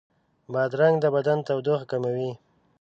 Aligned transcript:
بادرنګ 0.53 0.95
د 1.01 1.05
بدن 1.15 1.37
تودوخه 1.47 1.85
کموي. 1.91 2.31